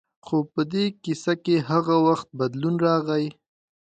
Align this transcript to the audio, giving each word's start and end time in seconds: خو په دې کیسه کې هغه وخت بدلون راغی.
خو 0.25 0.37
په 0.53 0.61
دې 0.71 0.85
کیسه 1.03 1.33
کې 1.43 1.55
هغه 1.69 1.95
وخت 2.07 2.27
بدلون 2.39 2.75
راغی. 2.85 3.25